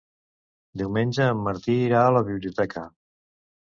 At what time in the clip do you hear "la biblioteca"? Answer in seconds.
2.19-2.91